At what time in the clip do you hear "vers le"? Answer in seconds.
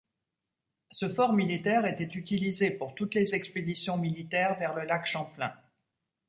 4.57-4.83